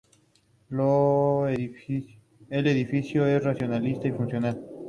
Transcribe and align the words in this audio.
El 1.47 2.67
edificio 2.67 3.27
es 3.27 3.43
racionalista 3.43 4.07
y 4.07 4.11
funcional. 4.13 4.59